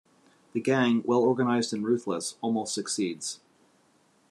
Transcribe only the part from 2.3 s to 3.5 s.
almost succeeds.